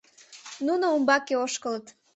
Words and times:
Нуно 0.65 0.85
умбаке 0.95 1.35
ошкылыт. 1.45 1.85